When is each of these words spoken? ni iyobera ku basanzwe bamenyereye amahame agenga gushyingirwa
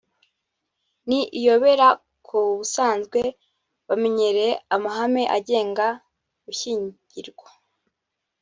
ni 1.07 1.19
iyobera 1.39 1.87
ku 2.25 2.37
basanzwe 2.59 3.19
bamenyereye 3.87 4.53
amahame 4.75 5.23
agenga 5.37 5.87
gushyingirwa 6.45 7.47